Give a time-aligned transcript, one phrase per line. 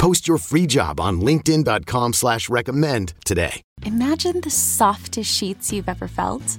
[0.00, 3.60] Post your free job on linkedin.com slash recommend today.
[3.84, 6.58] Imagine the softest sheets you've ever felt.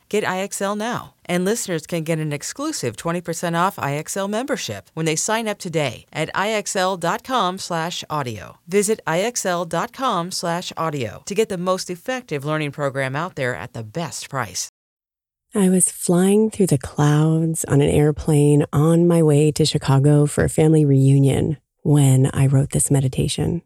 [0.11, 1.15] Get IXL now.
[1.23, 6.05] And listeners can get an exclusive 20% off IXL membership when they sign up today
[6.11, 8.57] at IXL.com/audio.
[8.67, 14.67] Visit IXL.com/audio to get the most effective learning program out there at the best price.
[15.55, 20.43] I was flying through the clouds on an airplane on my way to Chicago for
[20.43, 23.61] a family reunion when I wrote this meditation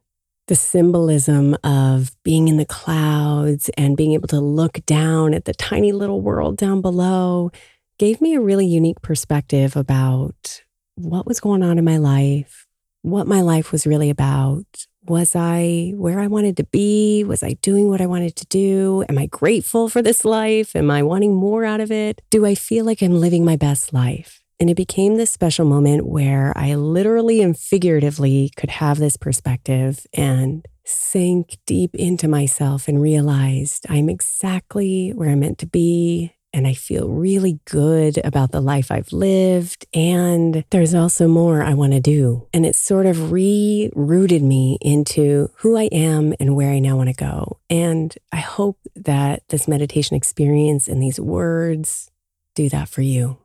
[0.48, 5.54] the symbolism of being in the clouds and being able to look down at the
[5.54, 7.52] tiny little world down below
[7.98, 10.62] gave me a really unique perspective about
[10.96, 12.68] what was going on in my life,
[13.02, 14.66] what my life was really about.
[15.08, 17.24] Was I where I wanted to be?
[17.24, 19.04] Was I doing what I wanted to do?
[19.08, 20.76] Am I grateful for this life?
[20.76, 22.22] Am I wanting more out of it?
[22.32, 24.42] Do I feel like I'm living my best life?
[24.60, 30.06] And it became this special moment where I literally and figuratively could have this perspective
[30.14, 36.32] and sank deep into myself and realized I'm exactly where I'm meant to be.
[36.54, 39.86] And I feel really good about the life I've lived.
[39.94, 42.48] And there's also more I want to do.
[42.54, 47.10] And it sort of rerouted me into who I am and where I now want
[47.10, 47.60] to go.
[47.70, 52.10] And I hope that this meditation experience and these words
[52.54, 53.38] do that for you.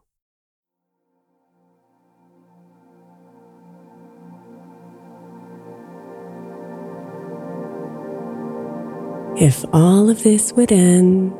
[9.40, 11.32] If all of this would end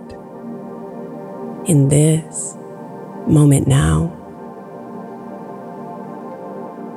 [1.68, 2.56] in this
[3.26, 4.16] moment now,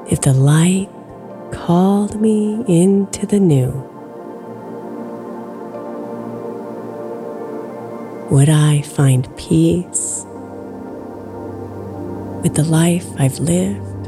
[0.10, 0.88] if the light
[1.52, 3.72] called me into the new,
[8.32, 10.24] would I find peace
[12.44, 14.04] with the life I've lived?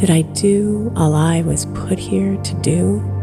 [0.00, 3.15] Did I do all I was put here to do?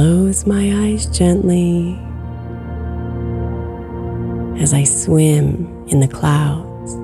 [0.00, 1.92] Close my eyes gently
[4.58, 6.94] as I swim in the clouds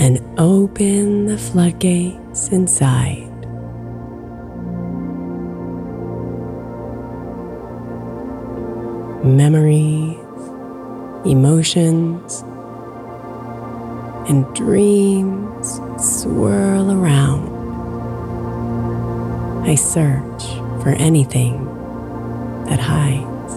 [0.00, 3.28] and open the floodgates inside.
[9.22, 10.16] Memories,
[11.26, 12.40] emotions,
[14.30, 17.59] and dreams swirl around.
[19.70, 20.46] I search
[20.82, 21.64] for anything
[22.64, 23.52] that hides.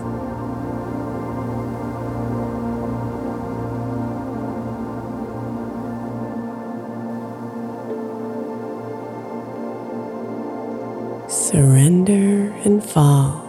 [11.33, 13.41] Surrender and fall.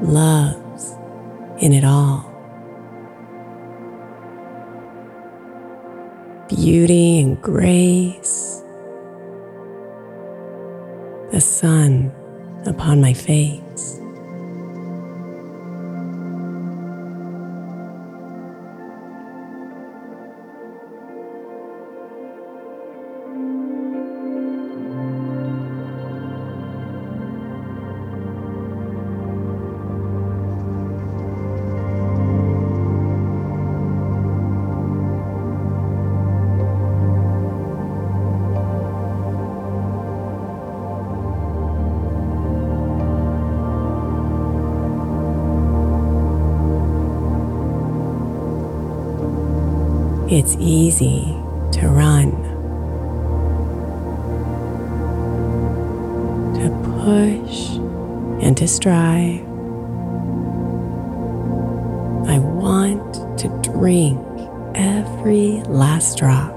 [0.00, 0.92] Loves
[1.58, 2.24] in it all.
[6.48, 8.51] Beauty and grace.
[11.32, 12.12] The sun
[12.66, 13.61] upon my face.
[50.34, 51.24] It's easy
[51.72, 52.30] to run,
[56.54, 56.70] to
[57.04, 57.68] push,
[58.42, 59.42] and to strive.
[62.30, 64.18] I want to drink
[64.74, 66.56] every last drop.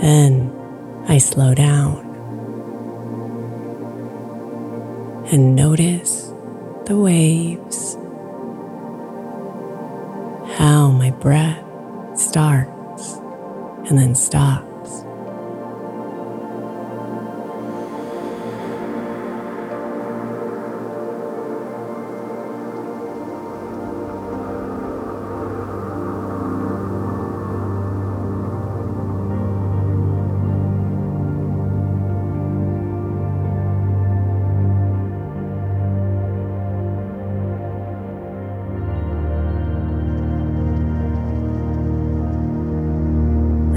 [0.00, 0.52] Then
[1.08, 2.06] I slow down
[5.32, 6.29] and notice
[6.86, 7.94] the waves,
[10.56, 11.64] how my breath
[12.18, 13.14] starts
[13.88, 14.69] and then stops.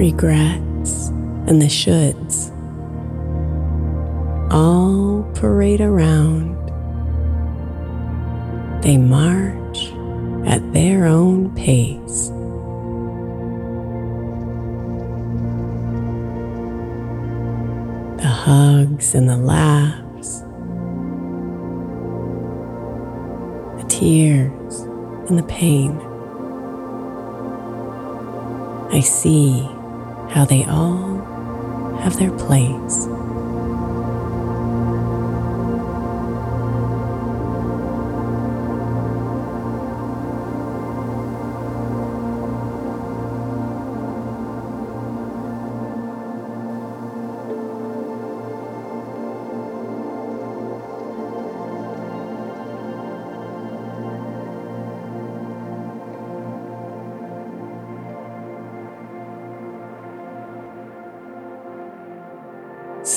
[0.04, 1.08] Regrets,
[1.48, 2.52] and the shoulds
[4.52, 6.58] all parade around.
[8.84, 9.94] They march
[10.46, 12.28] at their own pace.
[18.22, 20.42] The hugs and the laughs,
[23.82, 24.82] the tears
[25.30, 25.98] and the pain.
[28.92, 29.66] I see
[30.34, 31.20] how they all
[32.02, 33.08] have their place.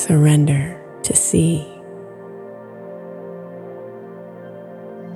[0.07, 1.67] Surrender to see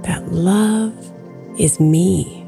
[0.02, 1.12] that love
[1.60, 2.44] is me.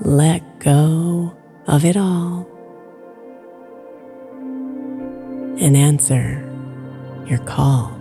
[0.00, 1.36] Let go
[1.66, 2.48] of it all
[5.60, 6.42] and answer
[7.26, 7.97] your call.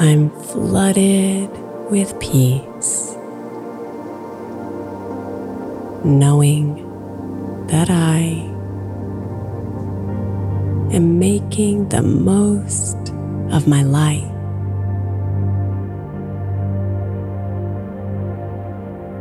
[0.00, 1.50] I'm flooded
[1.90, 3.16] with peace,
[6.04, 6.86] knowing
[7.66, 8.20] that I
[10.94, 12.96] am making the most
[13.50, 14.22] of my life.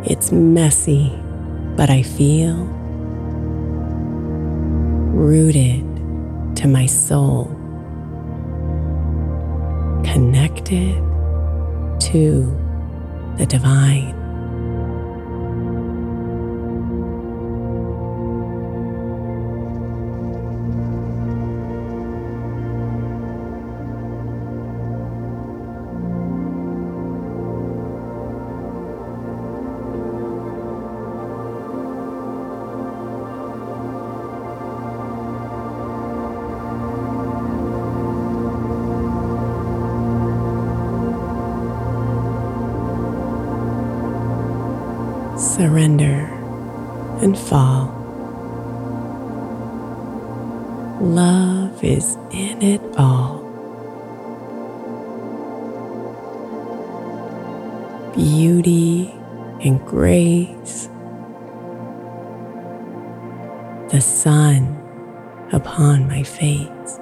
[0.05, 1.11] It's messy,
[1.75, 2.55] but I feel
[5.15, 5.83] rooted
[6.57, 7.56] to my soul,
[10.17, 10.95] connected
[11.99, 12.49] to
[13.37, 14.26] the divine.
[45.57, 46.27] Surrender
[47.23, 47.87] and fall.
[51.01, 53.41] Love is in it all.
[58.13, 59.11] Beauty
[59.65, 60.89] and grace.
[63.89, 64.77] The sun
[65.51, 66.99] upon my face.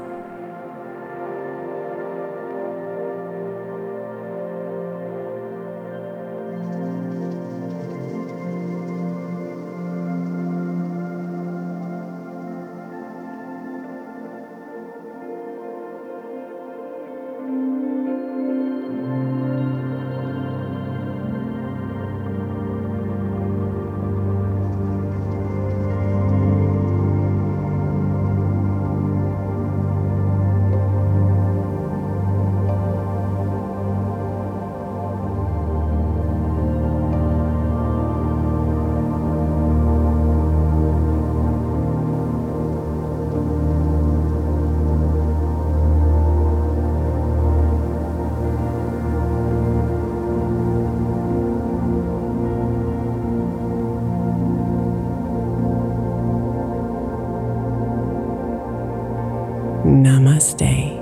[60.06, 61.02] Namaste.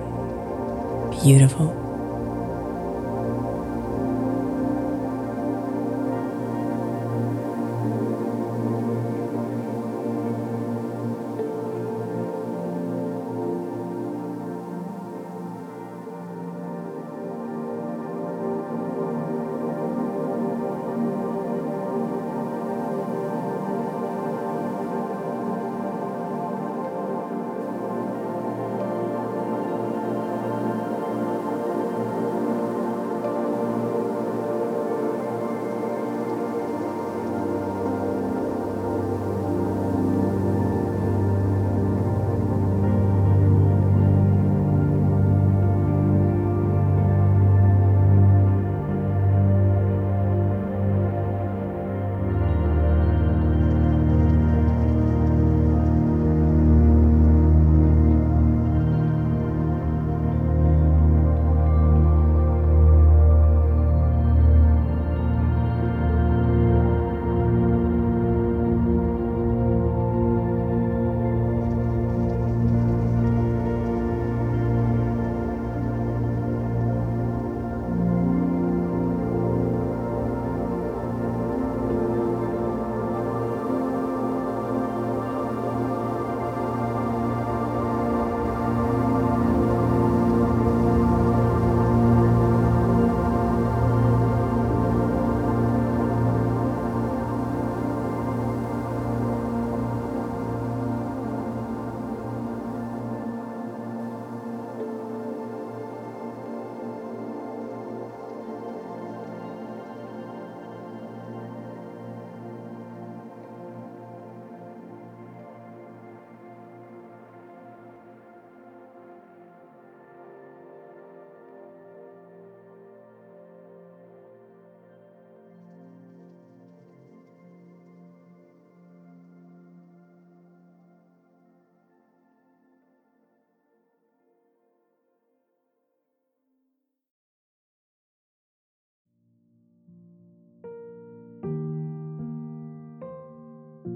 [1.12, 1.83] Beautiful.